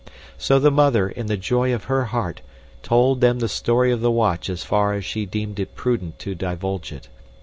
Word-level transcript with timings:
So 0.35 0.57
the 0.57 0.71
mother, 0.71 1.07
in 1.07 1.27
the 1.27 1.37
joy 1.37 1.71
of 1.75 1.83
her 1.83 2.05
heart, 2.05 2.41
told 2.81 3.21
them 3.21 3.37
the 3.37 3.47
story 3.47 3.91
of 3.91 4.01
the 4.01 4.09
watch 4.09 4.49
as 4.49 4.63
far 4.63 4.93
as 4.95 5.05
she 5.05 5.27
deemed 5.27 5.59
it 5.59 5.75
prudent 5.75 6.17
to 6.25 6.33
divulge 6.33 6.91
it. 6.91 7.07